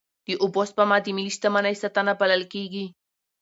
[0.27, 2.85] د اوبو سپما د ملي شتمنۍ ساتنه بلل کېږي.